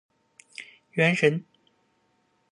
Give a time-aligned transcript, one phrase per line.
[0.95, 1.45] 原神